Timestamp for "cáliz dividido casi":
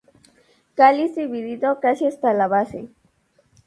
0.73-2.07